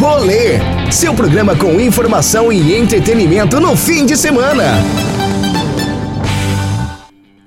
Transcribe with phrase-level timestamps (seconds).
[0.00, 0.58] Rolê,
[0.90, 4.64] seu programa com informação e entretenimento no fim de semana.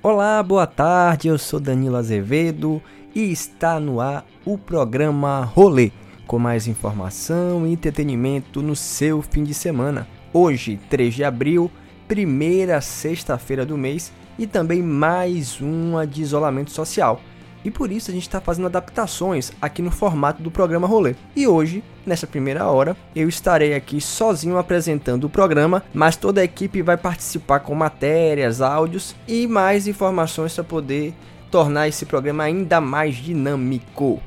[0.03, 1.29] Olá, boa tarde.
[1.29, 2.79] Eu sou Danilo Azevedo
[3.15, 5.91] e está no ar o programa Rolê,
[6.27, 10.07] com mais informação e entretenimento no seu fim de semana.
[10.31, 11.71] Hoje, 3 de abril,
[12.07, 17.19] primeira sexta-feira do mês e também mais uma de isolamento social
[17.63, 21.15] e por isso a gente está fazendo adaptações aqui no formato do programa Rolê.
[21.35, 26.43] E hoje, nessa primeira hora, eu estarei aqui sozinho apresentando o programa, mas toda a
[26.43, 31.13] equipe vai participar com matérias, áudios e mais informações para poder
[31.49, 34.21] tornar esse programa ainda mais dinâmico.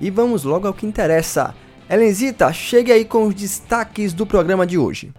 [0.00, 1.54] E vamos logo ao que interessa.
[1.90, 5.12] Elenzita, chegue aí com os destaques do programa de hoje.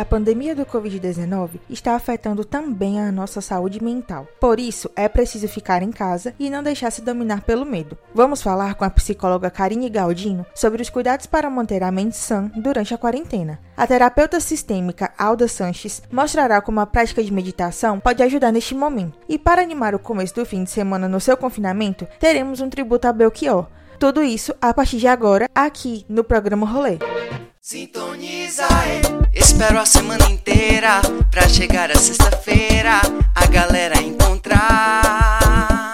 [0.00, 4.26] A pandemia do Covid-19 está afetando também a nossa saúde mental.
[4.40, 7.98] Por isso, é preciso ficar em casa e não deixar se dominar pelo medo.
[8.14, 12.50] Vamos falar com a psicóloga Karine Galdino sobre os cuidados para manter a mente sã
[12.56, 13.60] durante a quarentena.
[13.76, 19.18] A terapeuta sistêmica Alda Sanches mostrará como a prática de meditação pode ajudar neste momento.
[19.28, 23.06] E para animar o começo do fim de semana no seu confinamento, teremos um tributo
[23.06, 23.66] a Belchior.
[23.98, 26.96] Tudo isso a partir de agora, aqui no programa Rolê.
[27.60, 28.66] Sintoniza,
[29.60, 32.98] espero a semana inteira pra chegar a sexta-feira
[33.34, 35.92] a galera encontrar.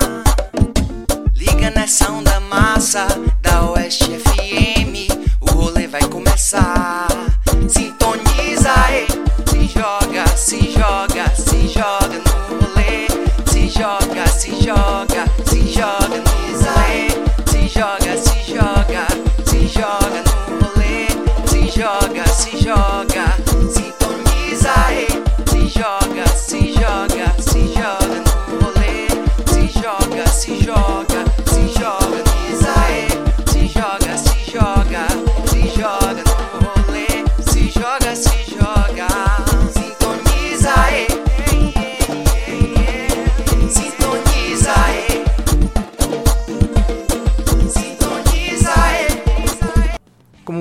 [1.35, 3.09] Liga nessa onda massa
[3.43, 7.06] da Oeste FM, o rolê vai começar.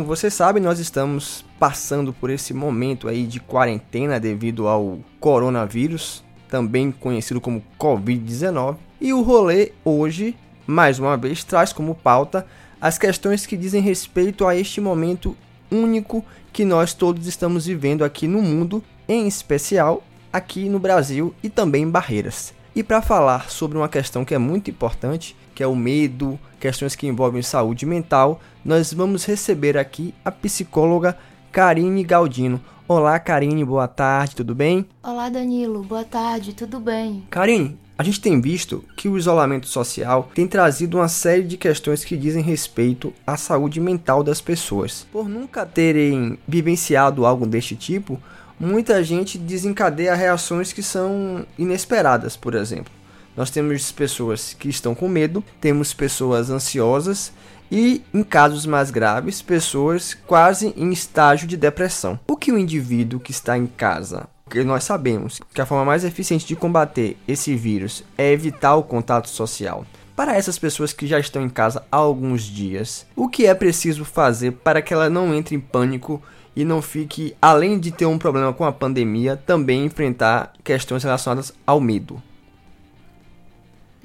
[0.05, 6.23] Como você sabe, nós estamos passando por esse momento aí de quarentena devido ao coronavírus,
[6.47, 8.77] também conhecido como Covid-19.
[9.01, 12.45] E o rolê hoje, mais uma vez, traz como pauta
[12.79, 15.35] as questões que dizem respeito a este momento
[15.71, 16.23] único
[16.53, 21.81] que nós todos estamos vivendo aqui no mundo, em especial aqui no Brasil e também
[21.81, 22.53] em Barreiras.
[22.75, 26.95] E para falar sobre uma questão que é muito importante, que é o medo, questões
[26.95, 31.17] que envolvem saúde mental, nós vamos receber aqui a psicóloga
[31.49, 32.59] Karine Galdino.
[32.85, 34.85] Olá, Karine, boa tarde, tudo bem?
[35.01, 35.81] Olá, Danilo.
[35.81, 37.23] Boa tarde, tudo bem?
[37.29, 42.03] Karine, a gente tem visto que o isolamento social tem trazido uma série de questões
[42.03, 45.07] que dizem respeito à saúde mental das pessoas.
[45.09, 48.21] Por nunca terem vivenciado algo deste tipo,
[48.59, 52.91] muita gente desencadeia reações que são inesperadas, por exemplo.
[53.35, 57.34] Nós temos pessoas que estão com medo, temos pessoas ansiosas
[57.72, 62.19] e, em casos mais graves, pessoas quase em estágio de depressão.
[62.28, 66.06] O que o indivíduo que está em casa porque nós sabemos que a forma mais
[66.06, 69.85] eficiente de combater esse vírus é evitar o contato social.
[70.16, 74.06] Para essas pessoas que já estão em casa há alguns dias, o que é preciso
[74.06, 76.22] fazer para que ela não entre em pânico
[76.56, 81.51] e não fique, além de ter um problema com a pandemia, também enfrentar questões relacionadas
[81.66, 82.22] ao medo?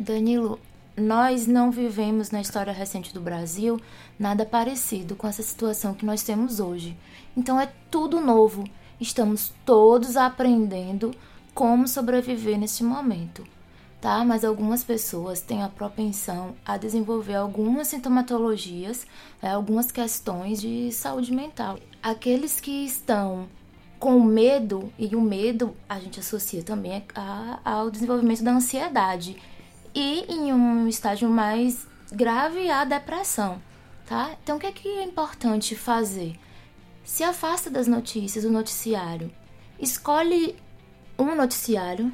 [0.01, 0.59] Danilo,
[0.97, 3.79] nós não vivemos na história recente do Brasil
[4.19, 6.97] nada parecido com essa situação que nós temos hoje.
[7.37, 8.65] Então é tudo novo.
[8.99, 11.15] Estamos todos aprendendo
[11.53, 13.47] como sobreviver neste momento,
[14.01, 14.25] tá?
[14.25, 19.07] Mas algumas pessoas têm a propensão a desenvolver algumas sintomatologias,
[19.43, 21.79] né, algumas questões de saúde mental.
[22.03, 23.47] Aqueles que estão
[23.99, 29.37] com medo, e o medo a gente associa também a, ao desenvolvimento da ansiedade,
[29.95, 33.61] e em um estágio mais grave a depressão,
[34.07, 34.37] tá?
[34.43, 36.39] Então o que é que é importante fazer?
[37.05, 39.33] Se afasta das notícias, do noticiário.
[39.79, 40.57] Escolhe
[41.19, 42.13] um noticiário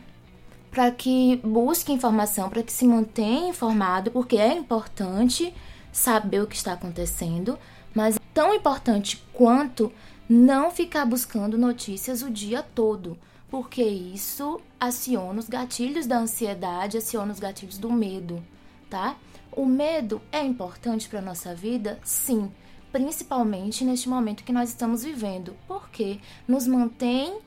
[0.71, 5.55] para que busque informação, para que se mantenha informado, porque é importante
[5.91, 7.59] saber o que está acontecendo,
[7.95, 9.91] mas é tão importante quanto
[10.29, 13.17] não ficar buscando notícias o dia todo,
[13.57, 18.45] porque isso aciona os gatilhos da ansiedade, aciona os gatilhos do medo,
[18.91, 19.17] tá?
[19.51, 21.99] O medo é importante para nossa vida?
[22.05, 22.53] Sim,
[22.93, 27.39] principalmente neste momento que nós estamos vivendo, porque nos mantém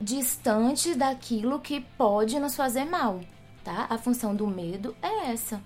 [0.00, 3.18] distante daquilo que pode nos fazer mal,
[3.64, 3.88] tá?
[3.90, 5.60] A função do medo é essa.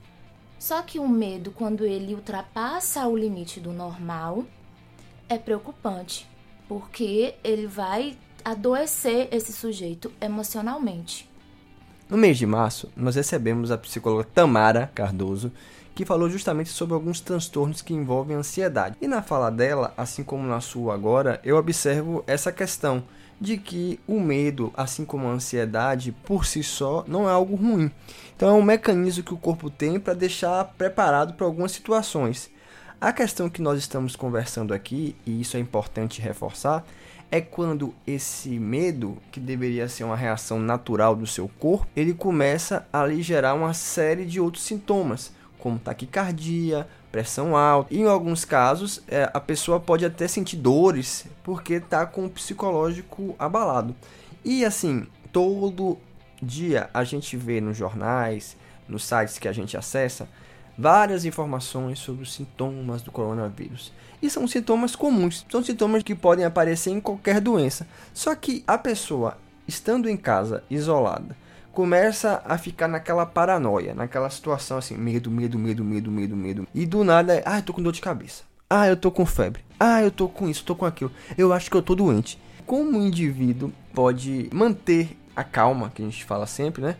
[0.59, 4.47] Só que o medo, quando ele ultrapassa o limite do normal,
[5.29, 6.27] é preocupante,
[6.67, 11.31] porque ele vai adoecer esse sujeito emocionalmente.
[12.09, 15.51] No mês de março, nós recebemos a psicóloga Tamara Cardoso,
[15.95, 18.97] que falou justamente sobre alguns transtornos que envolvem ansiedade.
[19.01, 23.03] E na fala dela, assim como na sua agora, eu observo essa questão
[23.41, 27.91] de que o medo, assim como a ansiedade, por si só, não é algo ruim.
[28.37, 32.51] Então é um mecanismo que o corpo tem para deixar preparado para algumas situações.
[33.01, 36.85] A questão que nós estamos conversando aqui, e isso é importante reforçar,
[37.33, 42.87] é quando esse medo, que deveria ser uma reação natural do seu corpo, ele começa
[42.93, 47.95] a lhe gerar uma série de outros sintomas, como taquicardia, pressão alta.
[47.95, 53.35] Em alguns casos, é, a pessoa pode até sentir dores porque está com o psicológico
[53.39, 53.97] abalado.
[54.45, 55.97] E assim, todo
[56.43, 60.29] dia a gente vê nos jornais, nos sites que a gente acessa,
[60.77, 63.93] várias informações sobre os sintomas do coronavírus.
[64.21, 67.87] E são sintomas comuns, são sintomas que podem aparecer em qualquer doença.
[68.15, 69.37] Só que a pessoa,
[69.67, 71.37] estando em casa, isolada,
[71.73, 76.69] começa a ficar naquela paranoia, naquela situação assim, medo, medo, medo, medo, medo, medo.
[76.75, 78.45] E do nada, ah, eu tô com dor de cabeça.
[78.69, 79.65] Ah, eu tô com febre.
[79.79, 81.13] Ah, eu tô com isso, tô com aquilo.
[81.37, 82.39] Eu acho que eu tô doente.
[82.65, 86.97] Como o indivíduo pode manter a calma, que a gente fala sempre, né?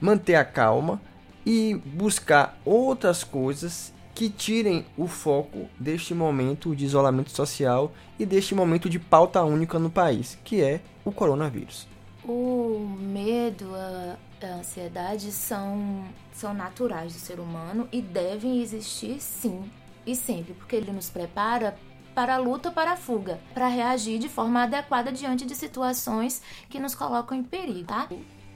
[0.00, 1.00] Manter a calma
[1.44, 8.54] e buscar outras coisas que tirem o foco deste momento de isolamento social e deste
[8.54, 11.88] momento de pauta única no país, que é o coronavírus.
[12.24, 14.16] O medo, a,
[14.58, 19.70] ansiedade são, são naturais do ser humano e devem existir sim
[20.06, 21.76] e sempre, porque ele nos prepara
[22.14, 26.78] para a luta para a fuga, para reagir de forma adequada diante de situações que
[26.78, 28.08] nos colocam em perigo, tá?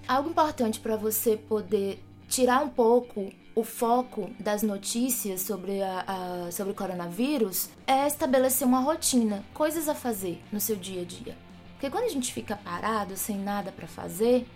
[0.07, 6.53] Algo importante para você poder tirar um pouco o foco das notícias sobre, a, a,
[6.53, 11.37] sobre o coronavírus é estabelecer uma rotina, coisas a fazer no seu dia a dia.
[11.73, 14.47] Porque quando a gente fica parado, sem nada para fazer,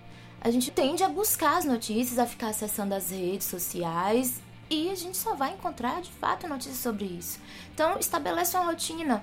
[0.40, 4.94] a gente tende a buscar as notícias, a ficar acessando as redes sociais e a
[4.94, 7.38] gente só vai encontrar de fato notícias sobre isso.
[7.74, 9.22] Então, estabeleça uma rotina.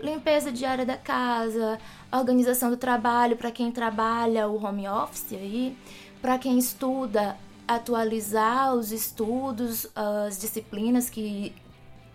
[0.00, 1.78] Limpeza diária da casa,
[2.12, 5.76] organização do trabalho para quem trabalha o home office aí,
[6.20, 7.36] para quem estuda,
[7.66, 11.54] atualizar os estudos, as disciplinas que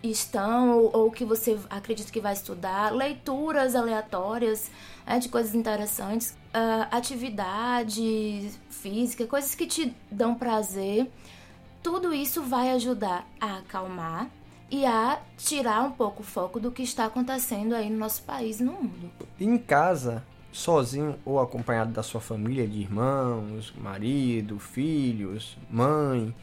[0.02, 4.70] estão ou, que você acredita que vai estudar, leituras aleatórias
[5.06, 11.10] né, de coisas interessantes, uh, atividade física, coisas que te dão prazer.
[11.82, 14.30] Tudo isso vai ajudar a acalmar
[14.70, 18.60] e a tirar um pouco o foco do que está acontecendo aí no nosso país
[18.60, 19.26] no mundo.
[19.40, 20.24] Em casa,
[20.58, 26.34] sozinho ou acompanhado da sua família de irmãos, marido, filhos, mãe,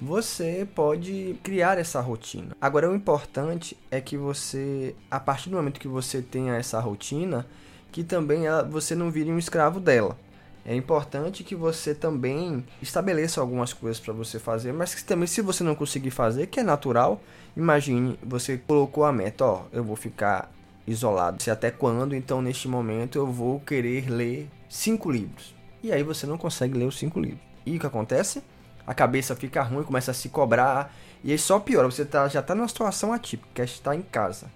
[0.00, 2.56] você pode criar essa rotina.
[2.60, 7.46] Agora, o importante é que você, a partir do momento que você tenha essa rotina,
[7.92, 10.16] que também ela, você não vire um escravo dela.
[10.64, 15.42] É importante que você também estabeleça algumas coisas para você fazer, mas que também se
[15.42, 17.20] você não conseguir fazer, que é natural,
[17.54, 20.50] imagine, você colocou a meta, ó, eu vou ficar
[20.90, 21.42] isolado.
[21.42, 25.54] Se até quando, então neste momento eu vou querer ler cinco livros.
[25.82, 27.40] E aí você não consegue ler os cinco livros.
[27.64, 28.42] E o que acontece?
[28.88, 30.96] a cabeça fica ruim, começa a se cobrar.
[31.22, 34.46] E aí só piora, você tá, já tá numa situação atípica, é estar em casa.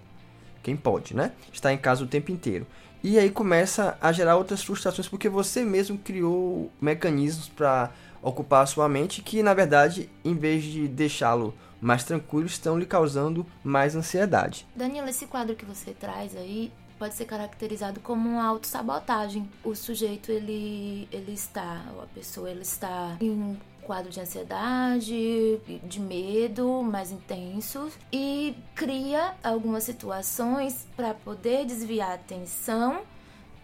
[0.63, 1.33] Quem pode, né?
[1.51, 2.65] Estar em casa o tempo inteiro.
[3.03, 7.91] E aí começa a gerar outras frustrações, porque você mesmo criou mecanismos para
[8.23, 12.85] ocupar a sua mente que, na verdade, em vez de deixá-lo mais tranquilo, estão lhe
[12.85, 14.65] causando mais ansiedade.
[14.75, 19.49] Danilo, esse quadro que você traz aí pode ser caracterizado como uma autossabotagem.
[19.63, 25.59] O sujeito, ele, ele está, ou a pessoa, ele está em um quadro de ansiedade,
[25.83, 33.01] de medo mais intensos e cria algumas situações para poder desviar a atenção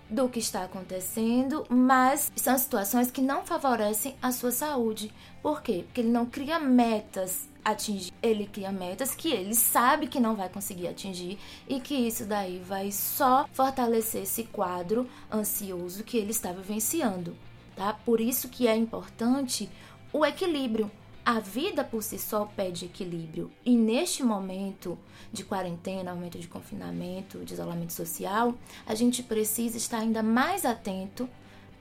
[0.10, 5.14] do que está acontecendo, mas são situações que não favorecem a sua saúde.
[5.42, 5.84] Por quê?
[5.86, 10.50] Porque ele não cria metas atingir, ele cria metas que ele sabe que não vai
[10.50, 11.38] conseguir atingir
[11.68, 17.36] e que isso daí vai só fortalecer esse quadro ansioso que ele está vivenciando,
[17.76, 17.94] tá?
[17.94, 19.70] Por isso que é importante
[20.12, 20.92] o equilíbrio.
[21.26, 23.52] A vida por si só pede equilíbrio.
[23.64, 24.98] E neste momento
[25.32, 28.56] de quarentena, aumento de confinamento, de isolamento social,
[28.88, 31.30] a gente precisa estar ainda mais atento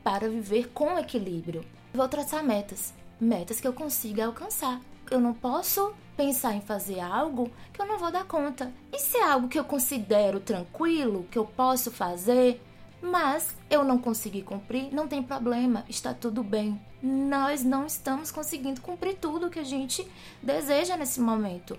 [0.04, 1.64] para viver com equilíbrio.
[1.94, 4.82] Vou traçar metas, metas que eu consiga alcançar.
[5.10, 8.72] Eu não posso pensar em fazer algo que eu não vou dar conta.
[8.92, 12.60] E se é algo que eu considero tranquilo, que eu posso fazer,
[13.00, 16.80] Mas eu não consegui cumprir, não tem problema, está tudo bem.
[17.02, 20.06] Nós não estamos conseguindo cumprir tudo que a gente
[20.42, 21.78] deseja nesse momento.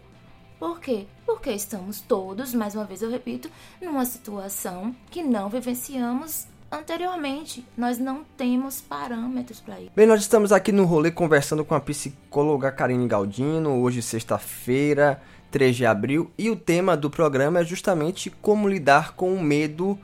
[0.58, 1.08] Por quê?
[1.26, 3.50] Porque estamos todos, mais uma vez eu repito,
[3.82, 7.66] numa situação que não vivenciamos anteriormente.
[7.78, 9.92] Nós não temos parâmetros para isso.
[9.96, 15.22] Bem, nós estamos aqui no rolê conversando com a psicóloga Karine Galdino, hoje sexta-feira,
[15.52, 19.98] 3 de abril, e o tema do programa é justamente como lidar com o medo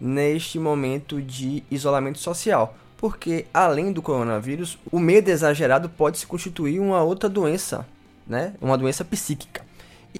[0.00, 2.76] neste momento de isolamento social.
[2.96, 7.86] Porque além do coronavírus, o medo exagerado pode se constituir uma outra doença,
[8.26, 8.54] né?
[8.60, 9.64] Uma doença psíquica.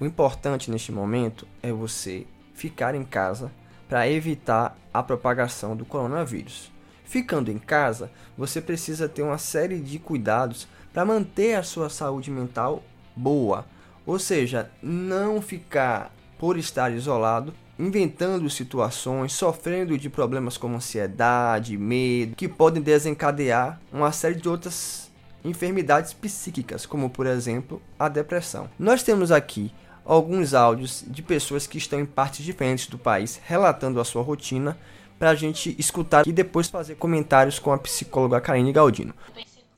[0.01, 3.51] O importante neste momento é você ficar em casa
[3.93, 6.71] para evitar a propagação do coronavírus.
[7.05, 12.31] Ficando em casa, você precisa ter uma série de cuidados para manter a sua saúde
[12.31, 12.81] mental
[13.15, 13.67] boa,
[14.03, 22.35] ou seja, não ficar por estar isolado inventando situações, sofrendo de problemas como ansiedade, medo,
[22.35, 25.11] que podem desencadear uma série de outras
[25.45, 28.67] enfermidades psíquicas, como por exemplo a depressão.
[28.79, 29.71] Nós temos aqui
[30.05, 34.77] alguns áudios de pessoas que estão em partes diferentes do país relatando a sua rotina
[35.17, 39.13] para a gente escutar e depois fazer comentários com a psicóloga Karine Galdino.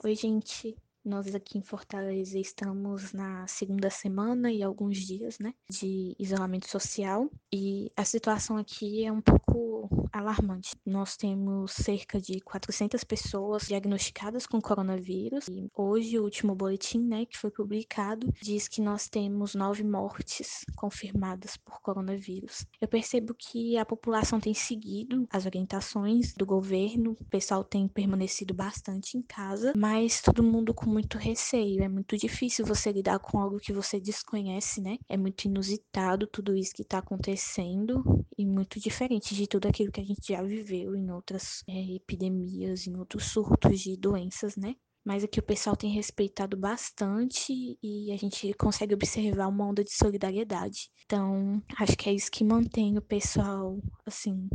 [0.03, 0.75] Oi, gente.
[1.05, 7.29] Nós aqui em Fortaleza estamos na segunda semana e alguns dias, né, de isolamento social
[7.53, 10.75] e a situação aqui é um pouco alarmante.
[10.83, 17.27] Nós temos cerca de 400 pessoas diagnosticadas com coronavírus e hoje o último boletim, né,
[17.27, 22.65] que foi publicado, diz que nós temos nove mortes confirmadas por coronavírus.
[22.81, 28.55] Eu percebo que a população tem seguido as orientações do governo, o pessoal tem permanecido
[28.55, 33.37] bastante em casa, mas todo mundo com muito receio, é muito difícil você lidar com
[33.37, 34.95] algo que você desconhece, né?
[35.09, 38.01] É muito inusitado tudo isso que está acontecendo
[38.37, 42.87] e muito diferente de tudo aquilo que a gente já viveu em outras é, epidemias,
[42.87, 44.73] em outros surtos de doenças, né?
[45.03, 49.93] Mas aqui o pessoal tem respeitado bastante e a gente consegue observar uma onda de
[49.93, 50.89] solidariedade.
[51.05, 54.47] Então, acho que é isso que mantém o pessoal, assim,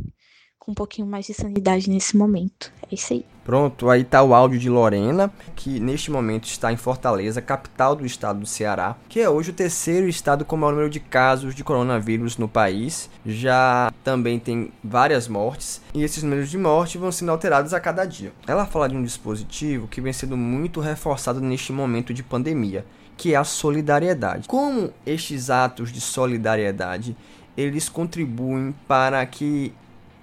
[0.61, 2.71] com um pouquinho mais de sanidade nesse momento.
[2.83, 3.25] É isso aí.
[3.43, 8.05] Pronto, aí tá o áudio de Lorena, que neste momento está em Fortaleza, capital do
[8.05, 11.55] estado do Ceará, que é hoje o terceiro estado com o maior número de casos
[11.55, 13.09] de coronavírus no país.
[13.25, 18.05] Já também tem várias mortes, e esses números de morte vão sendo alterados a cada
[18.05, 18.31] dia.
[18.45, 22.85] Ela fala de um dispositivo que vem sendo muito reforçado neste momento de pandemia,
[23.17, 24.47] que é a solidariedade.
[24.47, 27.17] Como estes atos de solidariedade
[27.57, 29.73] eles contribuem para que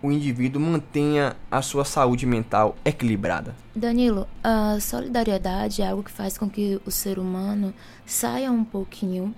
[0.03, 3.55] o indivíduo mantenha a sua saúde mental equilibrada?
[3.75, 7.75] Danilo, a solidariedade é algo que faz com que o ser humano
[8.07, 9.35] saia um pouquinho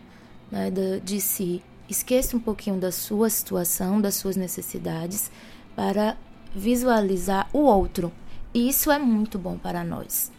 [0.51, 5.31] né, de, de si, esqueça um pouquinho da sua situação, das suas necessidades,
[5.75, 6.17] para
[6.55, 8.13] visualizar o outro.
[8.53, 10.31] E isso é muito bom para nós.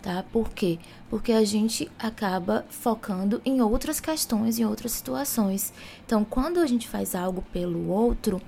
[0.00, 0.24] Tá?
[0.32, 0.78] Por quê?
[1.10, 5.72] Porque a gente acaba focando em outras questões, em outras situações.
[6.04, 8.40] Então, quando a gente faz algo pelo outro,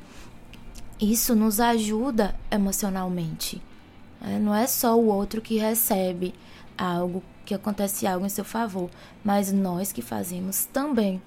[1.01, 3.63] isso nos ajuda emocionalmente.
[4.21, 6.35] É, não é só o outro que recebe
[6.77, 8.91] algo, que acontece algo em seu favor,
[9.25, 11.23] mas nós que fazemos também,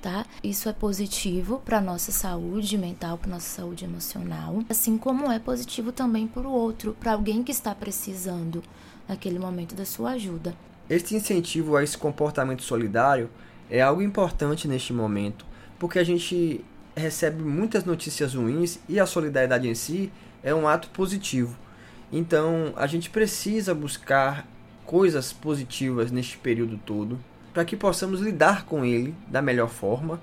[0.00, 0.24] tá?
[0.42, 5.90] Isso é positivo para nossa saúde mental, para nossa saúde emocional, assim como é positivo
[5.90, 8.62] também para o outro, para alguém que está precisando
[9.08, 10.54] naquele momento da sua ajuda.
[10.88, 13.28] Este incentivo a esse comportamento solidário
[13.68, 15.44] é algo importante neste momento,
[15.78, 16.64] porque a gente
[16.98, 20.12] recebe muitas notícias ruins e a solidariedade em si
[20.42, 21.56] é um ato positivo.
[22.12, 24.46] Então a gente precisa buscar
[24.84, 27.18] coisas positivas neste período todo
[27.52, 30.20] para que possamos lidar com ele da melhor forma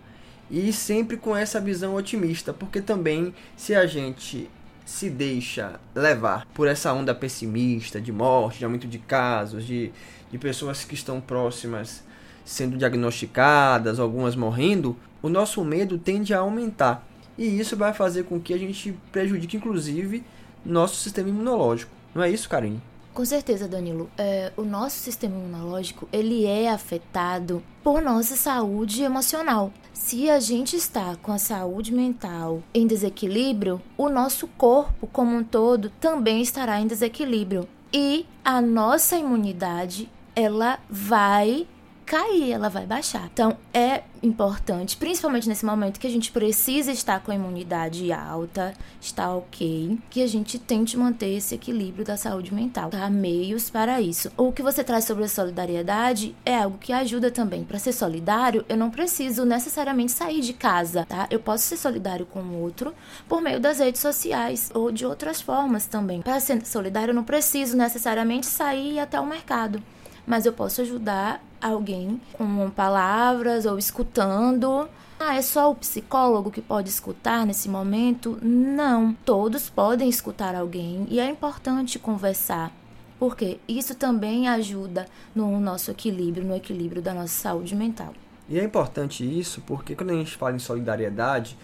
[0.49, 4.49] e sempre com essa visão otimista, porque também se a gente
[4.85, 9.91] se deixa levar por essa onda pessimista de morte, de aumento de casos, de,
[10.31, 12.03] de pessoas que estão próximas
[12.45, 17.03] sendo diagnosticadas, algumas morrendo, o nosso medo tende a aumentar.
[17.35, 20.23] E isso vai fazer com que a gente prejudique, inclusive,
[20.63, 21.91] nosso sistema imunológico.
[22.13, 22.79] Não é isso, Karine?
[23.11, 24.07] Com certeza, Danilo.
[24.19, 29.73] É, o nosso sistema imunológico ele é afetado por nossa saúde emocional.
[29.93, 35.43] Se a gente está com a saúde mental em desequilíbrio, o nosso corpo como um
[35.43, 37.67] todo também estará em desequilíbrio.
[37.91, 41.65] E a nossa imunidade ela vai
[42.05, 43.29] cair, ela vai baixar.
[43.33, 48.73] Então é importante, principalmente nesse momento que a gente precisa estar com a imunidade alta,
[48.99, 52.89] está ok, que a gente tente manter esse equilíbrio da saúde mental.
[52.93, 54.31] Há meios para isso.
[54.37, 57.63] O que você traz sobre a solidariedade é algo que ajuda também.
[57.63, 61.27] Para ser solidário, eu não preciso necessariamente sair de casa, tá?
[61.29, 62.93] Eu posso ser solidário com o outro
[63.27, 66.21] por meio das redes sociais ou de outras formas também.
[66.21, 69.81] Para ser solidário, eu não preciso necessariamente sair até o mercado
[70.25, 74.87] mas eu posso ajudar alguém com palavras ou escutando.
[75.19, 78.37] Ah, é só o psicólogo que pode escutar nesse momento?
[78.41, 82.71] Não, todos podem escutar alguém e é importante conversar.
[83.17, 88.13] Porque isso também ajuda no nosso equilíbrio, no equilíbrio da nossa saúde mental.
[88.47, 91.57] E é importante isso porque quando a gente fala em solidariedade,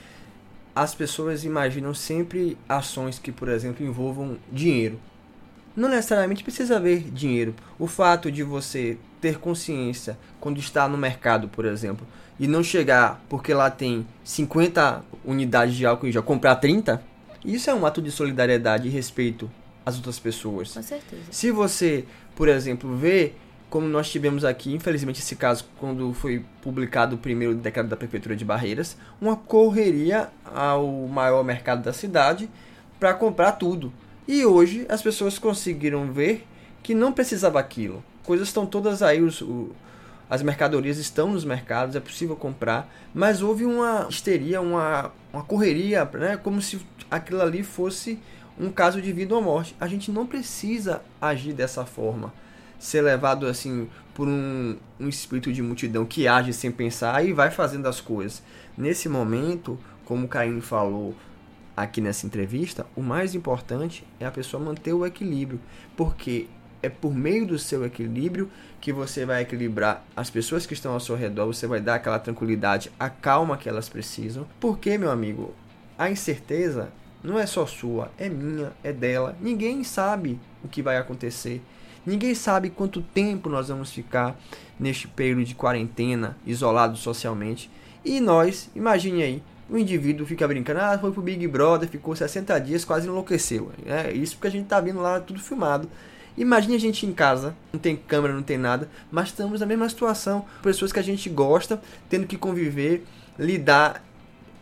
[0.73, 4.97] as pessoas imaginam sempre ações que, por exemplo, envolvam dinheiro
[5.75, 7.55] não necessariamente precisa haver dinheiro.
[7.79, 12.05] O fato de você ter consciência quando está no mercado, por exemplo,
[12.39, 17.01] e não chegar porque lá tem 50 unidades de álcool e já comprar 30,
[17.45, 19.49] isso é um ato de solidariedade e respeito
[19.85, 20.73] às outras pessoas.
[20.73, 21.21] Com certeza.
[21.29, 23.33] Se você, por exemplo, vê
[23.69, 28.35] como nós tivemos aqui, infelizmente esse caso, quando foi publicado o primeiro decreto da Prefeitura
[28.35, 32.49] de Barreiras, uma correria ao maior mercado da cidade
[32.99, 33.93] para comprar tudo.
[34.27, 36.45] E hoje as pessoas conseguiram ver
[36.83, 38.03] que não precisava aquilo.
[38.23, 39.71] Coisas estão todas aí, os, o,
[40.29, 46.05] as mercadorias estão nos mercados, é possível comprar, mas houve uma histeria, uma, uma correria,
[46.13, 48.19] né, como se aquilo ali fosse
[48.57, 49.75] um caso de vida ou morte.
[49.79, 52.33] A gente não precisa agir dessa forma,
[52.79, 57.49] ser levado assim por um, um espírito de multidão que age sem pensar e vai
[57.49, 58.43] fazendo as coisas.
[58.77, 61.15] Nesse momento, como o Caim falou,
[61.75, 65.59] aqui nessa entrevista, o mais importante é a pessoa manter o equilíbrio,
[65.95, 66.47] porque
[66.81, 70.99] é por meio do seu equilíbrio que você vai equilibrar as pessoas que estão ao
[70.99, 74.47] seu redor, você vai dar aquela tranquilidade, a calma que elas precisam.
[74.59, 75.53] Porque, meu amigo,
[75.97, 76.91] a incerteza
[77.23, 79.37] não é só sua, é minha, é dela.
[79.39, 81.61] Ninguém sabe o que vai acontecer.
[82.03, 84.35] Ninguém sabe quanto tempo nós vamos ficar
[84.79, 87.69] neste período de quarentena, isolados socialmente.
[88.03, 92.59] E nós, imagine aí, o indivíduo fica brincando, ah, foi pro Big Brother, ficou 60
[92.59, 93.71] dias, quase enlouqueceu.
[93.85, 95.87] É isso porque a gente tá vendo lá tudo filmado.
[96.37, 99.87] Imagine a gente em casa, não tem câmera, não tem nada, mas estamos na mesma
[99.89, 100.45] situação.
[100.63, 103.05] Pessoas que a gente gosta, tendo que conviver,
[103.37, 104.03] lidar,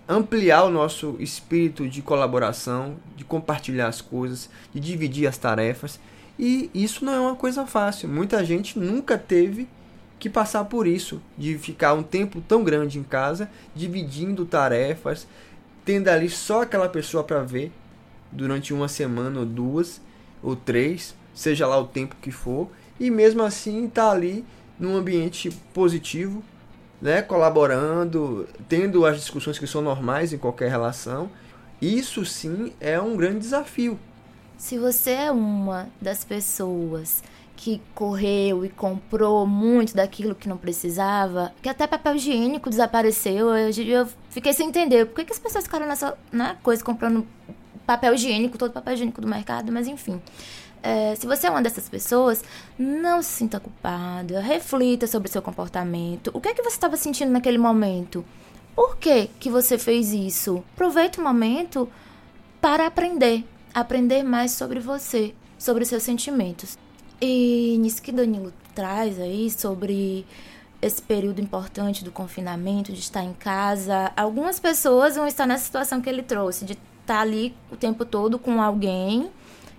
[0.07, 5.99] ampliar o nosso espírito de colaboração, de compartilhar as coisas, de dividir as tarefas.
[6.37, 8.09] E isso não é uma coisa fácil.
[8.09, 9.67] Muita gente nunca teve
[10.17, 15.27] que passar por isso, de ficar um tempo tão grande em casa, dividindo tarefas,
[15.85, 17.71] tendo ali só aquela pessoa para ver
[18.31, 20.01] durante uma semana ou duas
[20.43, 24.45] ou três, seja lá o tempo que for, e mesmo assim tá ali
[24.79, 26.43] num ambiente positivo,
[27.01, 31.29] né, colaborando, tendo as discussões que são normais em qualquer relação.
[31.81, 33.97] Isso sim é um grande desafio.
[34.57, 37.23] Se você é uma das pessoas
[37.59, 43.53] que correu e comprou muito daquilo que não precisava, que até papel higiênico desapareceu.
[43.53, 47.27] Eu, fiquei sem entender por que, que as pessoas ficaram nessa né, coisa comprando
[47.85, 50.21] papel higiênico, todo papel higiênico do mercado, mas enfim.
[50.81, 52.43] É, se você é uma dessas pessoas,
[52.77, 56.31] não se sinta culpada, reflita sobre seu comportamento.
[56.33, 58.23] O que é que você estava sentindo naquele momento?
[58.75, 60.63] Por que, que você fez isso?
[60.73, 61.89] Aproveite o momento
[62.61, 66.77] para aprender, aprender mais sobre você, sobre seus sentimentos.
[67.21, 70.25] E nisso que Danilo traz aí sobre
[70.81, 75.99] esse período importante do confinamento, de estar em casa, algumas pessoas vão estar nessa situação
[75.99, 79.29] que ele trouxe, de estar ali o tempo todo com alguém,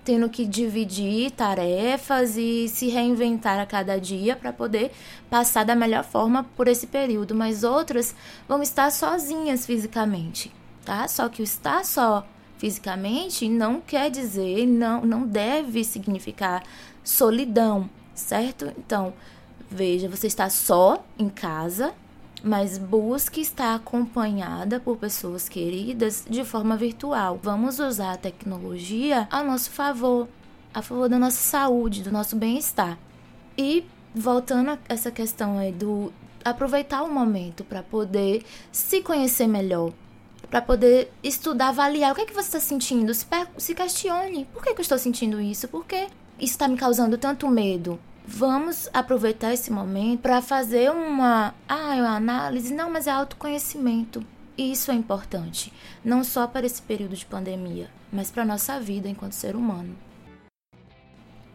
[0.05, 4.91] tendo que dividir tarefas e se reinventar a cada dia para poder
[5.29, 8.15] passar da melhor forma por esse período, mas outras
[8.49, 10.53] vão estar sozinhas fisicamente,
[10.85, 11.07] tá?
[11.07, 12.27] Só que o estar só
[12.59, 16.63] fisicamente não quer dizer, não, não deve significar
[17.03, 18.73] solidão, certo?
[18.79, 19.15] Então,
[19.71, 21.95] veja, você está só em casa,
[22.43, 27.39] mas busque estar acompanhada por pessoas queridas de forma virtual.
[27.43, 30.29] Vamos usar a tecnologia a nosso favor,
[30.73, 32.99] a favor da nossa saúde, do nosso bem-estar.
[33.57, 36.13] E voltando a essa questão aí do
[36.45, 39.93] aproveitar o momento para poder se conhecer melhor,
[40.51, 43.27] para poder estudar, avaliar o que é que você está sentindo, se,
[43.59, 45.69] se questione, por que, que eu estou sentindo isso?
[45.69, 46.09] Por que
[46.41, 48.01] isso está me causando tanto medo.
[48.33, 54.25] Vamos aproveitar esse momento para fazer uma, ah, uma análise, não, mas é autoconhecimento.
[54.57, 55.73] Isso é importante,
[56.05, 59.97] não só para esse período de pandemia, mas para a nossa vida enquanto ser humano.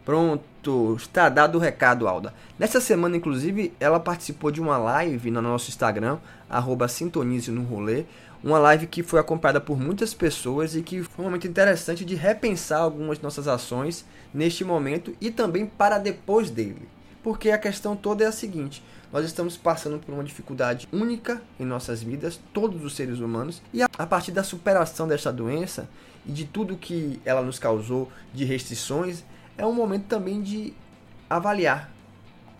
[0.04, 2.34] Pronto, está dado o recado, Alda.
[2.58, 8.04] Nessa semana, inclusive, ela participou de uma live no nosso Instagram, arroba Sintonize no Rolê.
[8.46, 12.14] Uma live que foi acompanhada por muitas pessoas e que foi um momento interessante de
[12.14, 16.88] repensar algumas nossas ações neste momento e também para depois dele.
[17.24, 21.64] Porque a questão toda é a seguinte: nós estamos passando por uma dificuldade única em
[21.64, 25.88] nossas vidas, todos os seres humanos, e a partir da superação desta doença
[26.24, 29.24] e de tudo que ela nos causou de restrições,
[29.58, 30.72] é um momento também de
[31.28, 31.90] avaliar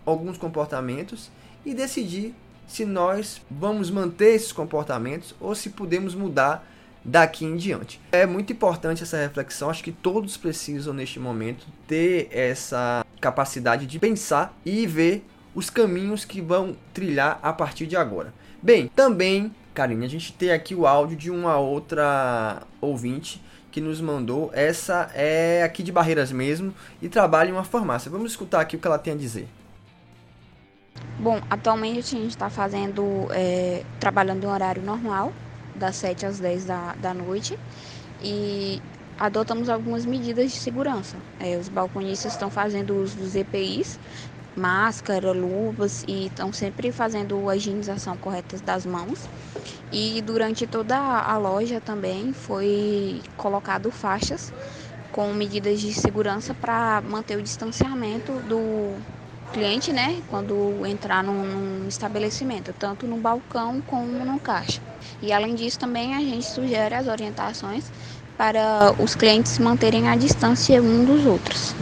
[0.05, 1.31] alguns comportamentos
[1.65, 2.35] e decidir
[2.67, 6.67] se nós vamos manter esses comportamentos ou se podemos mudar
[7.03, 7.99] daqui em diante.
[8.11, 13.97] É muito importante essa reflexão, acho que todos precisam neste momento ter essa capacidade de
[13.97, 15.25] pensar e ver
[15.55, 18.33] os caminhos que vão trilhar a partir de agora.
[18.61, 24.01] Bem, também, Karine, a gente tem aqui o áudio de uma outra ouvinte que nos
[24.01, 24.51] mandou.
[24.53, 28.11] Essa é aqui de Barreiras mesmo e trabalha em uma farmácia.
[28.11, 29.47] Vamos escutar aqui o que ela tem a dizer.
[31.19, 35.33] Bom, atualmente a gente está fazendo, é, trabalhando em horário normal,
[35.73, 37.57] das 7 às 10 da, da noite,
[38.21, 38.81] e
[39.17, 41.17] adotamos algumas medidas de segurança.
[41.39, 43.99] É, os balconistas estão fazendo uso dos EPIs,
[44.55, 49.27] máscara, luvas e estão sempre fazendo a higienização correta das mãos.
[49.91, 54.51] E durante toda a loja também foi colocado faixas
[55.11, 58.95] com medidas de segurança para manter o distanciamento do
[59.53, 64.81] cliente, né, quando entrar num, num, estabelecimento, tanto no balcão como no caixa.
[65.21, 67.91] E além disso, também a gente sugere as orientações
[68.37, 71.73] para os clientes manterem a distância um dos outros.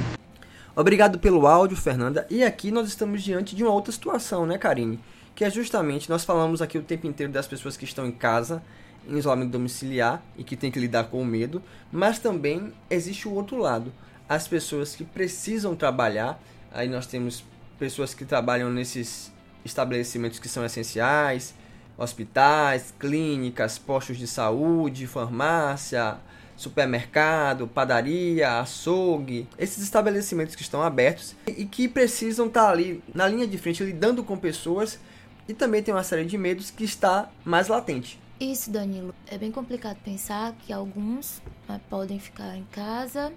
[0.76, 2.26] Obrigado pelo áudio, Fernanda.
[2.30, 5.00] E aqui nós estamos diante de uma outra situação, né, Karine?
[5.34, 8.64] Que é justamente, nós falamos aqui o tempo inteiro das pessoas que estão em casa,
[9.08, 13.34] em isolamento domiciliar e que tem que lidar com o medo, mas também existe o
[13.34, 13.94] outro lado,
[14.28, 16.42] as pessoas que precisam trabalhar.
[16.74, 17.44] Aí nós temos
[17.78, 19.32] pessoas que trabalham nesses
[19.64, 21.54] estabelecimentos que são essenciais,
[21.98, 26.18] hospitais, clínicas, postos de saúde, farmácia,
[26.56, 33.48] supermercado, padaria, açougue, esses estabelecimentos que estão abertos e que precisam estar ali na linha
[33.48, 35.00] de frente lidando com pessoas
[35.48, 38.20] e também tem uma série de medos que está mais latente.
[38.40, 39.14] Isso, Danilo.
[39.28, 43.32] É bem complicado pensar que alguns né, podem ficar em casa,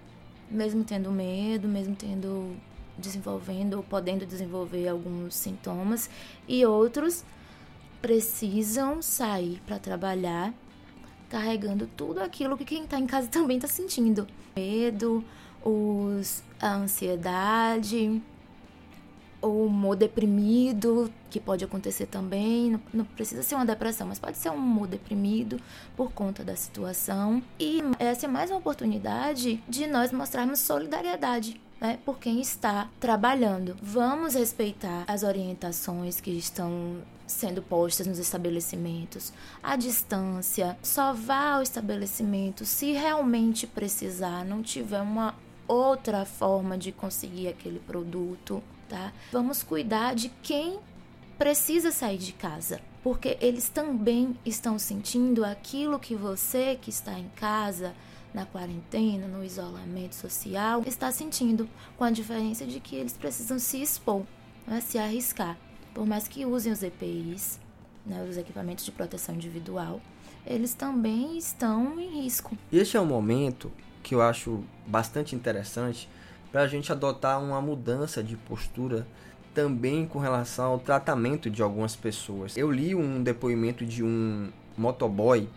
[0.51, 2.57] mesmo tendo medo, mesmo tendo
[2.99, 6.11] desenvolvendo ou podendo desenvolver alguns sintomas,
[6.47, 7.25] e outros
[8.01, 10.53] precisam sair para trabalhar
[11.29, 14.27] carregando tudo aquilo que quem está em casa também está sentindo.
[14.57, 15.25] Medo,
[15.63, 18.21] os, a ansiedade,
[19.41, 22.71] o humor deprimido, que pode acontecer também.
[22.71, 25.61] Não, não, precisa ser uma depressão, mas pode ser um humor deprimido
[25.97, 27.43] por conta da situação.
[27.59, 31.61] E essa é mais uma oportunidade de nós mostrarmos solidariedade.
[31.81, 33.77] Né, por quem está trabalhando.
[33.81, 41.63] Vamos respeitar as orientações que estão sendo postas nos estabelecimentos, a distância, só vá ao
[41.63, 45.35] estabelecimento se realmente precisar, não tiver uma
[45.69, 49.13] outra forma de conseguir aquele produto, tá?
[49.31, 50.79] Vamos cuidar de quem
[51.39, 57.29] precisa sair de casa, porque eles também estão sentindo aquilo que você que está em
[57.37, 57.95] casa
[58.39, 63.83] na quarentena, no isolamento social, está sentindo, com a diferença de que eles precisam se
[63.83, 64.23] expor,
[64.67, 65.57] né, se arriscar
[65.99, 67.59] por mais que usem os EPIs,
[68.07, 70.01] né, os equipamentos de proteção individual,
[70.47, 72.57] eles também estão em risco.
[72.73, 76.09] Este é um momento que eu acho bastante interessante
[76.53, 79.09] para a gente adotar uma mudança de postura
[79.53, 82.57] também com relação ao tratamento de algumas pessoas.
[82.57, 85.49] Eu li um depoimento de um motoboy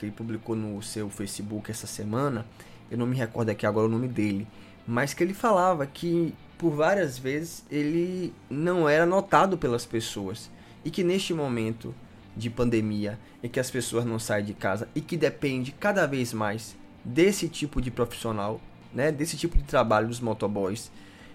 [0.00, 2.46] que ele publicou no seu Facebook essa semana,
[2.90, 4.48] eu não me recordo aqui agora o nome dele,
[4.86, 10.50] mas que ele falava que por várias vezes ele não era notado pelas pessoas
[10.82, 11.94] e que neste momento
[12.34, 16.32] de pandemia em que as pessoas não saem de casa e que depende cada vez
[16.32, 18.58] mais desse tipo de profissional,
[18.94, 20.90] né, desse tipo de trabalho dos motoboys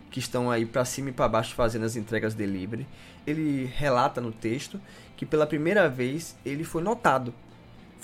[0.10, 2.88] que estão aí para cima e para baixo fazendo as entregas delivery.
[3.28, 4.82] Ele relata no texto
[5.16, 7.32] que pela primeira vez ele foi notado,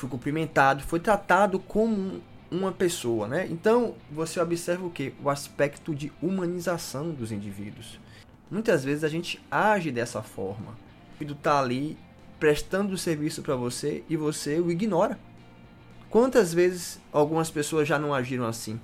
[0.01, 3.47] foi cumprimentado, foi tratado como uma pessoa, né?
[3.49, 5.13] Então você observa o que?
[5.23, 7.99] O aspecto de humanização dos indivíduos.
[8.49, 10.71] Muitas vezes a gente age dessa forma.
[10.71, 11.97] O indivíduo está ali
[12.39, 15.17] prestando o serviço para você e você o ignora.
[16.09, 18.79] Quantas vezes algumas pessoas já não agiram assim?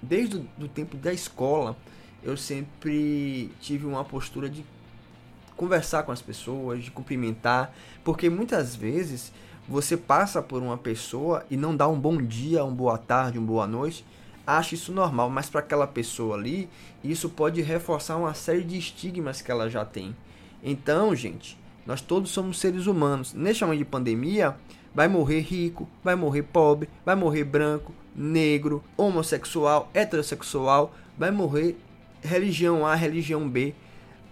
[0.00, 1.76] Desde o tempo da escola,
[2.22, 4.64] eu sempre tive uma postura de
[5.54, 9.32] conversar com as pessoas, de cumprimentar, porque muitas vezes
[9.68, 13.46] você passa por uma pessoa e não dá um bom dia, uma boa tarde, uma
[13.46, 14.04] boa noite,
[14.46, 16.68] acha isso normal, mas para aquela pessoa ali,
[17.02, 20.16] isso pode reforçar uma série de estigmas que ela já tem.
[20.62, 23.32] Então, gente, nós todos somos seres humanos.
[23.34, 24.56] Neste momento de pandemia,
[24.94, 31.76] vai morrer rico, vai morrer pobre, vai morrer branco, negro, homossexual, heterossexual, vai morrer
[32.22, 33.74] religião A, religião B.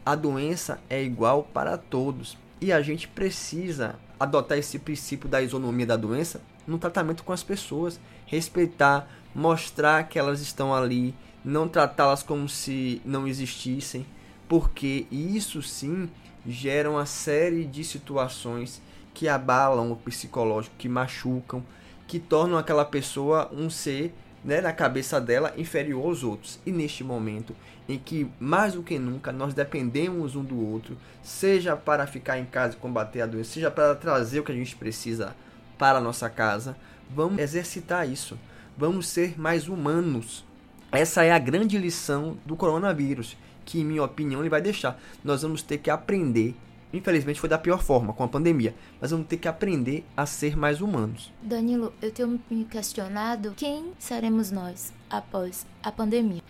[0.05, 5.87] A doença é igual para todos e a gente precisa adotar esse princípio da isonomia
[5.87, 12.23] da doença no tratamento com as pessoas, respeitar, mostrar que elas estão ali, não tratá-las
[12.23, 14.07] como se não existissem,
[14.49, 16.09] porque isso sim
[16.47, 18.83] gera uma série de situações
[19.15, 21.63] que abalam o psicológico, que machucam,
[22.07, 26.59] que tornam aquela pessoa um ser, né, na cabeça dela, inferior aos outros.
[26.65, 27.55] E neste momento
[27.89, 32.45] em que, mais do que nunca, nós dependemos um do outro, seja para ficar em
[32.45, 35.35] casa e combater a doença, seja para trazer o que a gente precisa
[35.79, 36.77] para a nossa casa,
[37.09, 38.39] vamos exercitar isso.
[38.77, 40.45] Vamos ser mais humanos.
[40.93, 44.99] Essa é a grande lição do coronavírus, que, em minha opinião, ele vai deixar.
[45.23, 46.55] Nós vamos ter que aprender
[46.93, 48.75] infelizmente foi da pior forma, com a pandemia.
[49.01, 51.33] Mas vamos ter que aprender a ser mais humanos.
[51.43, 56.43] Danilo, eu tenho me questionado quem seremos nós após a pandemia.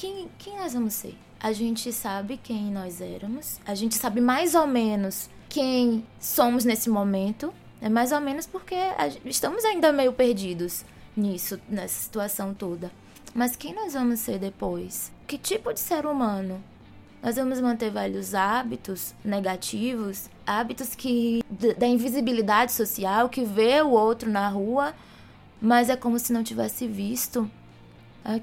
[0.00, 1.14] Quem, quem nós vamos ser?
[1.38, 6.88] A gente sabe quem nós éramos, a gente sabe mais ou menos quem somos nesse
[6.88, 8.74] momento, é mais ou menos porque
[9.26, 12.90] estamos ainda meio perdidos nisso, nessa situação toda.
[13.34, 15.12] Mas quem nós vamos ser depois?
[15.26, 16.64] Que tipo de ser humano
[17.22, 21.44] nós vamos manter velhos hábitos negativos, hábitos que
[21.76, 24.94] da invisibilidade social, que vê o outro na rua,
[25.60, 27.50] mas é como se não tivesse visto,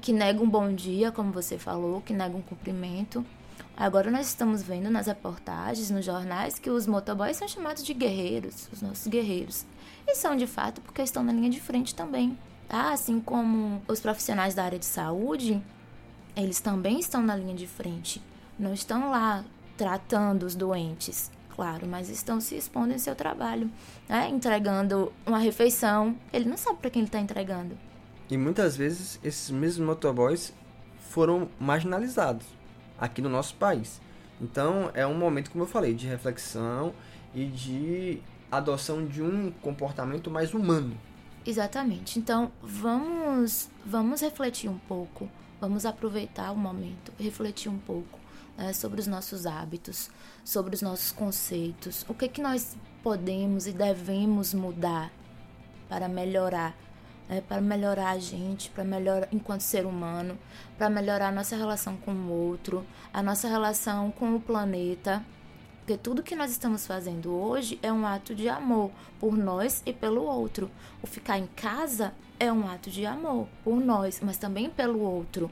[0.00, 3.24] que nega um bom dia, como você falou, que nega um cumprimento.
[3.76, 8.68] Agora nós estamos vendo nas reportagens, nos jornais, que os motoboys são chamados de guerreiros,
[8.72, 9.64] os nossos guerreiros.
[10.06, 12.36] E são de fato porque estão na linha de frente também.
[12.68, 15.62] Ah, assim como os profissionais da área de saúde,
[16.36, 18.20] eles também estão na linha de frente
[18.58, 19.44] não estão lá
[19.76, 23.70] tratando os doentes, claro, mas estão se expondo em seu trabalho,
[24.08, 24.28] né?
[24.28, 26.16] entregando uma refeição.
[26.32, 27.78] Ele não sabe para quem ele está entregando.
[28.30, 30.52] E muitas vezes esses mesmos motoboys
[31.10, 32.46] foram marginalizados
[32.98, 34.00] aqui no nosso país.
[34.40, 36.92] Então é um momento, como eu falei, de reflexão
[37.34, 40.96] e de adoção de um comportamento mais humano.
[41.46, 42.18] Exatamente.
[42.18, 45.28] Então vamos vamos refletir um pouco,
[45.60, 48.18] vamos aproveitar o momento, refletir um pouco
[48.56, 50.10] né, sobre os nossos hábitos,
[50.44, 55.10] sobre os nossos conceitos, o que, que nós podemos e devemos mudar
[55.88, 56.76] para melhorar,
[57.28, 60.38] né, para melhorar a gente, para melhorar enquanto ser humano,
[60.76, 65.24] para melhorar a nossa relação com o outro, a nossa relação com o planeta.
[65.78, 69.92] Porque tudo que nós estamos fazendo hoje é um ato de amor por nós e
[69.92, 70.70] pelo outro.
[71.02, 75.50] O ficar em casa é um ato de amor por nós, mas também pelo outro.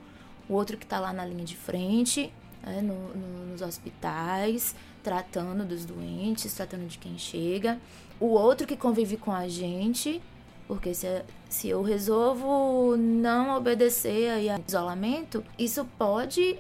[0.49, 2.33] O outro que está lá na linha de frente
[2.67, 7.81] né, no, no, nos hospitais, tratando dos doentes, tratando de quem chega.
[8.19, 10.21] O outro que convive com a gente,
[10.67, 16.59] porque se, se eu resolvo não obedecer aí a isolamento, isso pode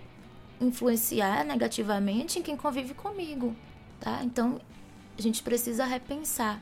[0.61, 3.55] influenciar negativamente em quem convive comigo,
[4.01, 4.21] tá?
[4.23, 4.61] Então
[5.19, 6.61] a gente precisa repensar,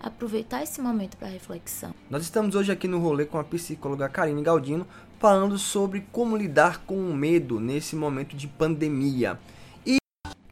[0.00, 1.94] aproveitar esse momento para reflexão.
[2.08, 4.86] Nós estamos hoje aqui no rolê com a psicóloga Karine Galdino,
[5.18, 9.38] falando sobre como lidar com o medo nesse momento de pandemia.
[9.84, 9.98] E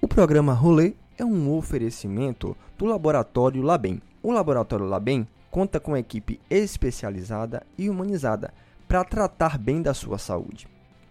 [0.01, 4.01] o programa Rolê é um oferecimento do Laboratório Labem.
[4.23, 8.52] O Laboratório Labem conta com equipe especializada e humanizada
[8.87, 10.66] para tratar bem da sua saúde.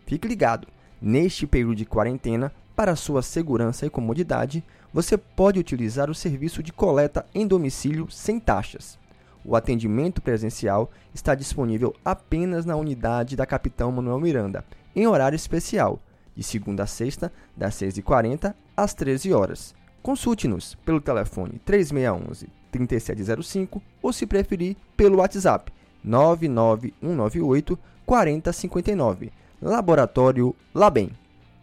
[0.06, 0.68] Fique ligado,
[1.02, 6.72] neste período de quarentena, para sua segurança e comodidade, você pode utilizar o serviço de
[6.72, 8.98] coleta em domicílio sem taxas.
[9.44, 14.64] O atendimento presencial está disponível apenas na unidade da Capitão Manuel Miranda,
[14.96, 16.00] em horário especial,
[16.36, 19.74] de segunda a sexta, das 6h40 às 13 horas.
[20.04, 22.48] Consulte-nos pelo telefone 3611
[22.78, 25.70] 3705 ou, se preferir, pelo WhatsApp
[26.04, 29.32] 99198 4059.
[29.62, 31.12] Laboratório Labem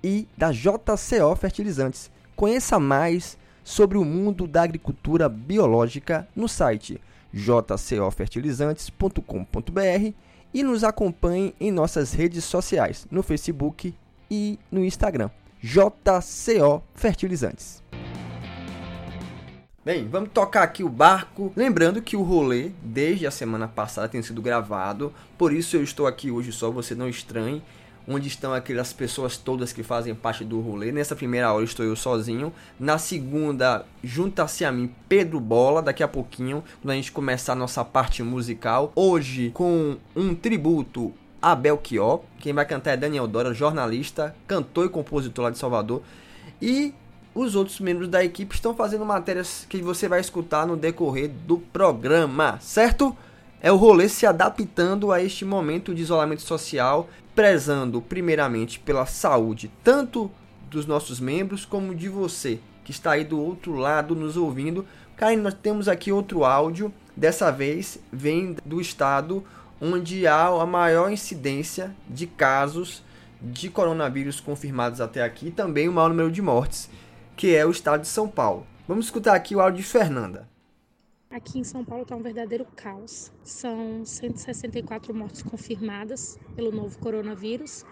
[0.03, 2.11] e da JCO Fertilizantes.
[2.35, 6.99] Conheça mais sobre o mundo da agricultura biológica no site
[7.33, 10.13] jcofertilizantes.com.br
[10.53, 13.95] e nos acompanhe em nossas redes sociais, no Facebook
[14.31, 17.83] e no Instagram, JCO Fertilizantes.
[19.85, 21.53] Bem, vamos tocar aqui o barco.
[21.55, 25.13] Lembrando que o rolê, desde a semana passada, tem sido gravado.
[25.37, 27.63] Por isso eu estou aqui hoje só, você não estranhe
[28.09, 30.91] onde estão aquelas pessoas todas que fazem parte do rolê.
[30.91, 32.51] Nessa primeira hora estou eu sozinho.
[32.81, 37.57] Na segunda, junta-se a mim Pedro Bola, daqui a pouquinho, quando a gente começar a
[37.57, 38.91] nossa parte musical.
[38.95, 42.21] Hoje, com um tributo Abel Chió.
[42.39, 46.03] Quem vai cantar é Daniel Dora, jornalista, cantor e compositor lá de Salvador.
[46.61, 46.95] E
[47.35, 51.59] os outros membros da equipe estão fazendo matérias que você vai escutar no decorrer do
[51.59, 53.17] programa, certo?
[53.61, 59.71] É o rolê se adaptando a este momento de isolamento social, prezando primeiramente pela saúde
[59.83, 60.31] tanto
[60.71, 64.87] dos nossos membros como de você que está aí do outro lado nos ouvindo.
[65.17, 66.93] Cara, nós temos aqui outro áudio.
[67.17, 69.43] Dessa vez vem do estado
[69.81, 73.03] onde há a maior incidência de casos
[73.41, 76.89] de coronavírus confirmados até aqui, também o maior número de mortes,
[77.37, 78.67] que é o estado de São Paulo.
[78.87, 80.49] Vamos escutar aqui o áudio de Fernanda.
[81.31, 83.33] Aqui em São Paulo está um verdadeiro caos.
[83.43, 87.85] São 164 mortes confirmadas pelo novo coronavírus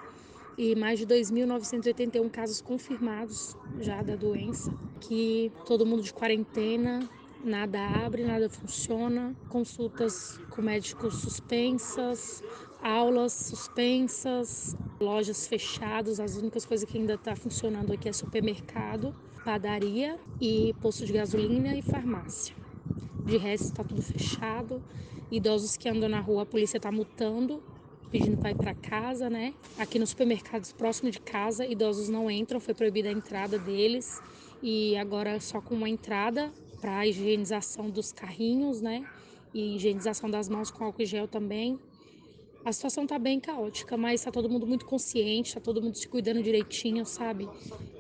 [0.57, 4.73] e mais de 2.981 casos confirmados já da doença.
[5.01, 7.09] Que todo mundo de quarentena,
[7.45, 12.45] nada abre, nada funciona, consultas com médicos suspensas,
[12.81, 16.21] aulas suspensas, lojas fechadas.
[16.21, 19.13] As únicas coisas que ainda está funcionando aqui é supermercado,
[19.45, 22.55] padaria e posto de gasolina e farmácia.
[23.25, 24.83] De resto está tudo fechado.
[25.31, 27.63] Idosos que andam na rua, a polícia está multando,
[28.11, 29.55] pedindo para ir para casa, né?
[29.79, 34.21] Aqui nos supermercados próximo de casa, idosos não entram, foi proibida a entrada deles.
[34.63, 39.07] E agora só com uma entrada para higienização dos carrinhos, né?
[39.55, 41.79] E higienização das mãos com álcool gel também.
[42.65, 46.09] A situação tá bem caótica, mas tá todo mundo muito consciente, tá todo mundo se
[46.09, 47.49] cuidando direitinho, sabe?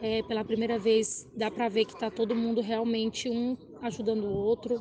[0.00, 4.30] É, pela primeira vez dá para ver que tá todo mundo realmente um ajudando o
[4.32, 4.80] outro.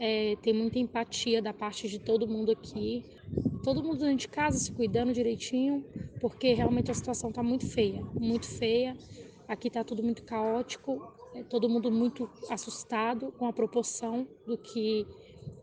[0.00, 3.04] É, tem muita empatia da parte de todo mundo aqui.
[3.62, 5.84] Todo mundo dentro de casa se cuidando direitinho,
[6.20, 8.96] porque realmente a situação tá muito feia, muito feia.
[9.46, 11.00] Aqui tá tudo muito caótico,
[11.36, 15.06] é, todo mundo muito assustado com a proporção do que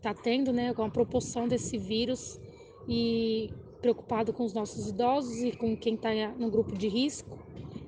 [0.00, 0.72] tá tendo, né?
[0.72, 2.40] Com a proporção desse vírus
[2.88, 7.38] e preocupado com os nossos idosos e com quem está no grupo de risco.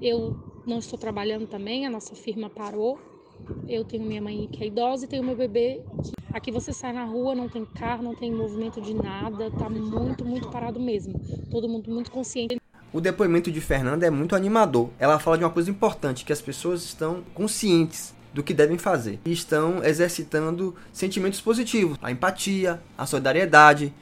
[0.01, 2.99] Eu não estou trabalhando também, a nossa firma parou.
[3.69, 5.83] Eu tenho minha mãe que é idosa e tenho meu bebê.
[6.33, 10.25] Aqui você sai na rua, não tem carro, não tem movimento de nada, tá muito,
[10.25, 11.21] muito parado mesmo.
[11.51, 12.57] Todo mundo muito consciente.
[12.93, 14.89] O depoimento de Fernanda é muito animador.
[14.99, 19.21] Ela fala de uma coisa importante, que as pessoas estão conscientes do que devem fazer
[19.25, 23.93] e estão exercitando sentimentos positivos, a empatia, a solidariedade,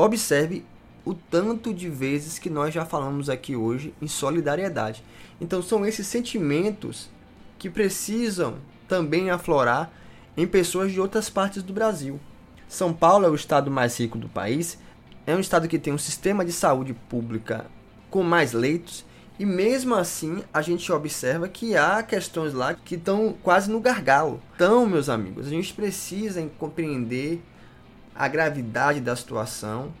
[0.00, 0.64] Observe
[1.04, 5.02] o tanto de vezes que nós já falamos aqui hoje em solidariedade.
[5.40, 7.10] Então são esses sentimentos
[7.58, 9.90] que precisam também aflorar
[10.36, 12.20] em pessoas de outras partes do Brasil.
[12.68, 14.78] São Paulo é o estado mais rico do país,
[15.26, 17.66] é um estado que tem um sistema de saúde pública
[18.08, 19.04] com mais leitos
[19.36, 24.40] e mesmo assim a gente observa que há questões lá que estão quase no gargalo.
[24.54, 27.42] Então, meus amigos, a gente precisa compreender
[28.18, 29.92] a gravidade da situação,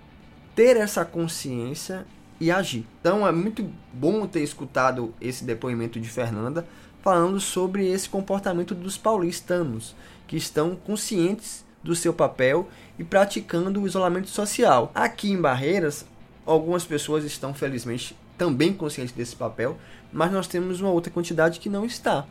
[0.56, 2.04] ter essa consciência
[2.40, 2.84] e agir.
[3.00, 6.66] Então é muito bom ter escutado esse depoimento de Fernanda
[7.00, 9.94] falando sobre esse comportamento dos paulistanos
[10.26, 14.90] que estão conscientes do seu papel e praticando o isolamento social.
[14.92, 16.04] Aqui em Barreiras,
[16.44, 19.78] algumas pessoas estão felizmente também conscientes desse papel,
[20.12, 22.26] mas nós temos uma outra quantidade que não está.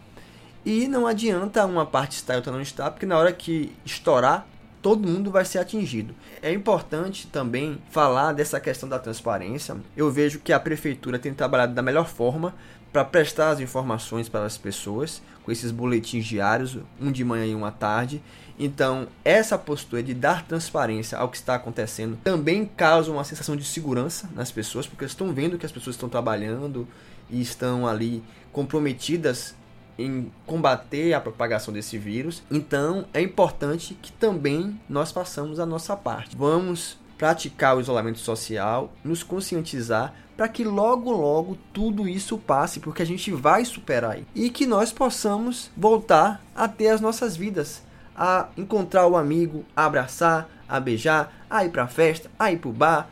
[0.65, 4.45] E não adianta uma parte estar e outra não estar, porque na hora que estourar,
[4.81, 6.13] todo mundo vai ser atingido.
[6.41, 9.77] É importante também falar dessa questão da transparência.
[9.95, 12.53] Eu vejo que a prefeitura tem trabalhado da melhor forma
[12.91, 17.55] para prestar as informações para as pessoas, com esses boletins diários, um de manhã e
[17.55, 18.21] um à tarde.
[18.59, 23.63] Então, essa postura de dar transparência ao que está acontecendo também causa uma sensação de
[23.63, 26.87] segurança nas pessoas, porque estão vendo que as pessoas estão trabalhando
[27.29, 29.53] e estão ali comprometidas
[29.97, 32.43] em combater a propagação desse vírus.
[32.51, 36.35] Então, é importante que também nós façamos a nossa parte.
[36.35, 43.01] Vamos praticar o isolamento social, nos conscientizar para que logo logo tudo isso passe, porque
[43.01, 47.81] a gente vai superar e que nós possamos voltar a ter as nossas vidas,
[48.15, 52.69] a encontrar o amigo, a abraçar, a beijar, a ir para festa, a ir para
[52.69, 53.09] o bar,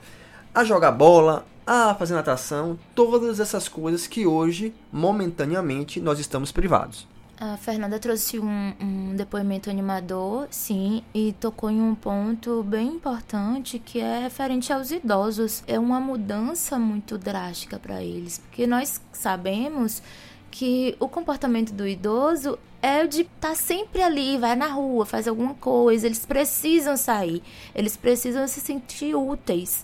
[0.53, 7.07] a jogar bola, a fazer natação, todas essas coisas que hoje, momentaneamente, nós estamos privados.
[7.37, 13.77] A Fernanda trouxe um, um, depoimento animador, sim, e tocou em um ponto bem importante
[13.77, 15.61] que é referente aos idosos.
[15.67, 20.01] É uma mudança muito drástica para eles, porque nós sabemos
[20.49, 25.27] que o comportamento do idoso é de estar tá sempre ali, vai na rua, faz
[25.27, 29.83] alguma coisa, eles precisam sair, eles precisam se sentir úteis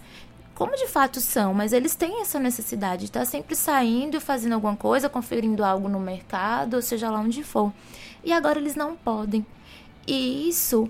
[0.62, 4.54] como de fato são, mas eles têm essa necessidade de estar sempre saindo e fazendo
[4.54, 7.74] alguma coisa, conferindo algo no mercado, ou seja lá onde for.
[8.24, 9.44] E agora eles não podem.
[10.06, 10.88] E isso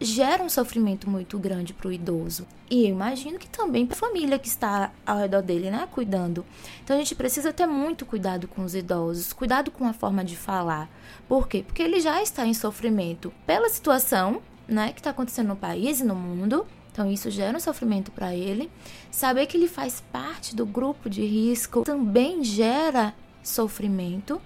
[0.00, 2.46] gera um sofrimento muito grande para o idoso.
[2.70, 6.42] E eu imagino que também para a família que está ao redor dele, né, cuidando.
[6.82, 10.38] Então a gente precisa ter muito cuidado com os idosos, cuidado com a forma de
[10.38, 10.88] falar.
[11.28, 11.62] Por quê?
[11.66, 16.04] Porque ele já está em sofrimento pela situação, né, que está acontecendo no país e
[16.04, 16.66] no mundo.
[16.92, 18.70] Então isso gera um sofrimento para ele.
[19.10, 24.40] Saber que ele faz parte do grupo de risco também gera sofrimento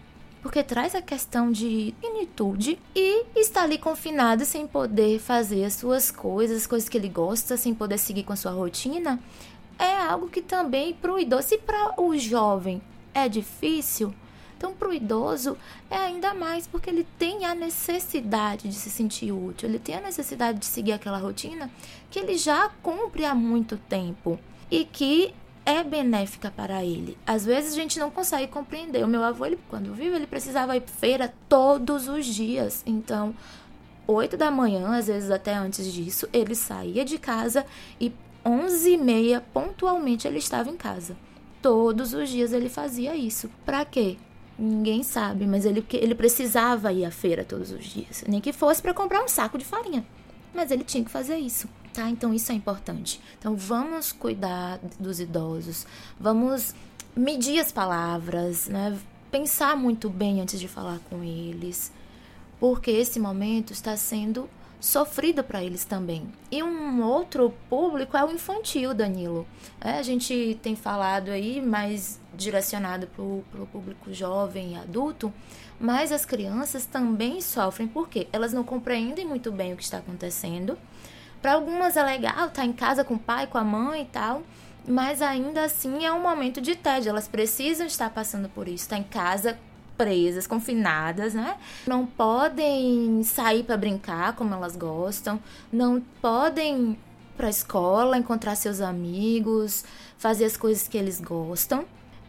[0.47, 6.13] porque traz a questão de finitude e está ali confinado sem poder fazer as suas
[6.13, 9.19] coisas, as coisas que ele gosta, sem poder seguir com a sua rotina,
[9.77, 12.81] é algo que também para o idoso e para o jovem
[13.13, 14.15] é difícil.
[14.57, 15.57] Então, para o idoso
[15.91, 20.01] é ainda mais porque ele tem a necessidade de se sentir útil, ele tem a
[20.01, 21.71] necessidade de seguir aquela rotina
[22.11, 24.39] que ele já cumpre há muito tempo
[24.71, 25.35] e que
[25.67, 27.19] é benéfica para ele.
[27.27, 29.05] Às vezes a gente não consegue compreender.
[29.05, 32.83] O meu avô, ele, quando vive, ele precisava ir feira todos os dias.
[32.87, 33.35] Então,
[34.07, 37.67] 8 da manhã, às vezes até antes disso, ele saía de casa
[38.01, 38.13] e
[38.45, 41.17] 11 e meia, pontualmente, ele estava em casa.
[41.61, 43.51] Todos os dias ele fazia isso.
[43.65, 44.17] Para quê?
[44.59, 48.25] Ninguém sabe, mas ele, ele precisava ir à feira todos os dias.
[48.27, 50.05] Nem que fosse para comprar um saco de farinha.
[50.55, 52.11] Mas ele tinha que fazer isso tá?
[52.11, 53.21] Então isso é importante.
[53.39, 55.87] Então vamos cuidar dos idosos,
[56.21, 56.75] vamos
[57.17, 58.97] medir as palavras, né?
[59.31, 61.91] Pensar muito bem antes de falar com eles,
[62.61, 64.49] porque esse momento está sendo
[64.87, 66.27] sofrido para eles também.
[66.51, 69.47] E um outro público é o infantil, Danilo.
[69.81, 75.33] É, a gente tem falado aí mais direcionado para o público jovem e adulto,
[75.81, 80.79] mas as crianças também sofrem porque elas não compreendem muito bem o que está acontecendo
[81.47, 84.07] para algumas é legal estar tá em casa com o pai, com a mãe e
[84.07, 84.43] tal,
[84.85, 87.11] mas ainda assim é um momento de tédio.
[87.11, 89.57] Elas precisam estar passando por isso, estar tá em casa
[89.97, 91.57] presas, confinadas, né?
[91.87, 95.41] Não podem sair para brincar como elas gostam,
[95.73, 96.99] não podem
[97.37, 99.85] para a escola, encontrar seus amigos,
[100.17, 101.85] fazer as coisas que eles gostam.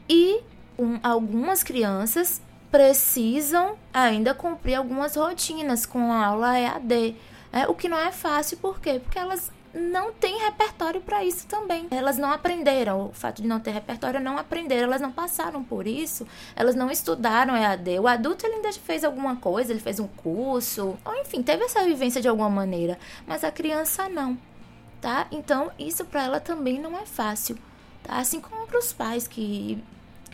[0.09, 0.41] E
[0.78, 7.15] um, algumas crianças precisam ainda cumprir algumas rotinas com a aula EAD
[7.51, 8.99] é, o que não é fácil, por quê?
[9.03, 11.88] Porque elas não têm repertório para isso também.
[11.91, 13.07] Elas não aprenderam.
[13.07, 14.84] O fato de não ter repertório, não aprenderam.
[14.88, 16.28] Elas não passaram por isso.
[16.55, 17.99] Elas não estudaram EAD.
[17.99, 21.84] O adulto ele ainda fez alguma coisa, ele fez um curso, ou enfim, teve essa
[21.84, 22.97] vivência de alguma maneira.
[23.25, 24.38] Mas a criança não,
[24.99, 25.28] tá?
[25.32, 27.57] Então isso para ela também não é fácil.
[28.03, 28.17] Tá?
[28.17, 29.84] Assim como para os pais que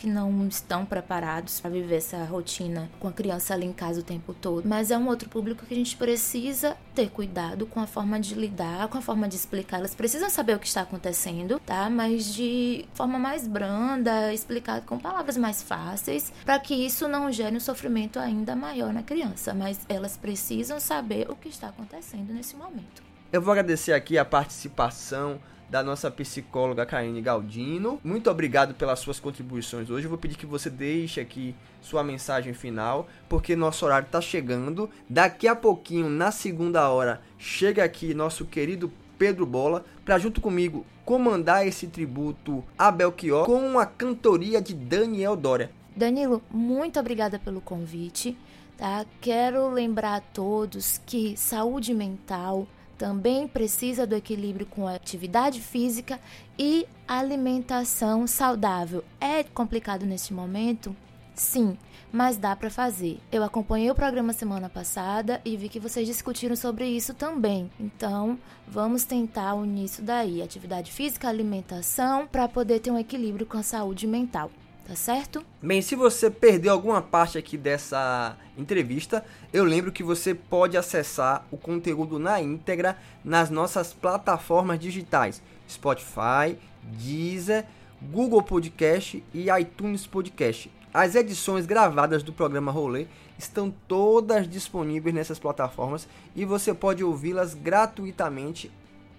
[0.03, 4.03] que não estão preparados para viver essa rotina com a criança ali em casa o
[4.03, 4.67] tempo todo.
[4.67, 8.35] Mas é um outro público que a gente precisa ter cuidado com a forma de
[8.35, 9.77] lidar, com a forma de explicar.
[9.77, 11.89] Elas precisam saber o que está acontecendo, tá?
[11.89, 17.55] Mas de forma mais branda, explicado com palavras mais fáceis, para que isso não gere
[17.55, 19.53] um sofrimento ainda maior na criança.
[19.53, 23.01] Mas elas precisam saber o que está acontecendo nesse momento.
[23.31, 25.39] Eu vou agradecer aqui a participação
[25.73, 27.99] da nossa psicóloga Karine Galdino.
[28.03, 30.05] Muito obrigado pelas suas contribuições hoje.
[30.05, 34.87] Eu vou pedir que você deixe aqui sua mensagem final, porque nosso horário está chegando.
[35.09, 40.85] Daqui a pouquinho, na segunda hora, chega aqui nosso querido Pedro Bola para junto comigo
[41.03, 45.71] comandar esse tributo a Belchior com a cantoria de Daniel Dória.
[45.95, 48.37] Danilo, muito obrigada pelo convite.
[48.77, 49.07] Tá?
[49.19, 52.67] Quero lembrar a todos que saúde mental
[53.03, 56.17] também precisa do equilíbrio com a atividade física
[56.57, 59.03] e alimentação saudável.
[59.19, 60.95] É complicado neste momento?
[61.35, 61.77] Sim,
[62.13, 63.19] mas dá para fazer.
[63.29, 67.69] Eu acompanhei o programa semana passada e vi que vocês discutiram sobre isso também.
[67.77, 73.57] Então, vamos tentar unir isso daí, atividade física, alimentação, para poder ter um equilíbrio com
[73.57, 74.49] a saúde mental
[74.85, 75.43] tá certo?
[75.61, 81.45] Bem, se você perdeu alguma parte aqui dessa entrevista, eu lembro que você pode acessar
[81.51, 87.65] o conteúdo na íntegra nas nossas plataformas digitais: Spotify, Deezer,
[88.01, 90.69] Google Podcast e iTunes Podcast.
[90.93, 93.07] As edições gravadas do programa Rolê
[93.37, 98.69] estão todas disponíveis nessas plataformas e você pode ouvi-las gratuitamente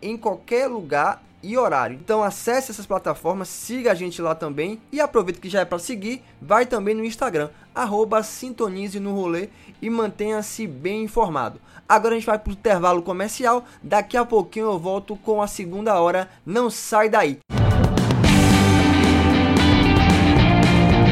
[0.00, 1.98] em qualquer lugar e horário.
[2.02, 5.78] Então acesse essas plataformas, siga a gente lá também e aproveita que já é para
[5.78, 11.60] seguir, vai também no Instagram, arroba sintonize no rolê e mantenha-se bem informado.
[11.86, 15.46] Agora a gente vai para o intervalo comercial, daqui a pouquinho eu volto com a
[15.46, 17.38] segunda hora, não sai daí.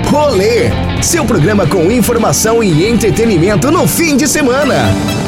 [0.06, 0.70] Rolê,
[1.02, 5.21] seu programa com informação e entretenimento no fim de semana.